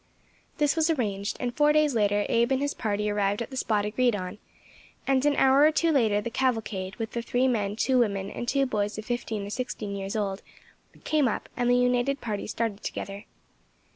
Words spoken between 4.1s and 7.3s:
on, and an hour or two later the cavalcade, with the